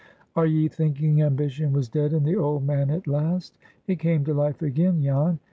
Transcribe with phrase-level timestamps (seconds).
[0.35, 3.55] "Are ye thinking ambition was dead in the old man at last?
[3.85, 5.37] It came to life again, Jan.